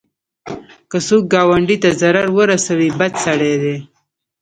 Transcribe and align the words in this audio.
که 0.89 0.97
څوک 1.07 1.23
ګاونډي 1.33 1.77
ته 1.83 1.89
ضرر 2.01 2.27
ورسوي، 2.37 2.89
بد 2.99 3.13
سړی 3.25 3.53
دی 3.61 3.75